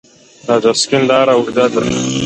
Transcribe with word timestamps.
د 0.45 0.47
ادرسکن 0.57 1.01
لاره 1.09 1.33
اوږده 1.35 1.65
ده 1.73 1.81